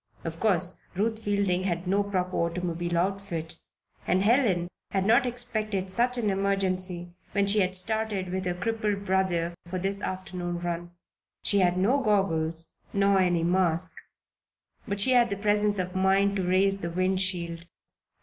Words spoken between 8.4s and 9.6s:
her crippled brother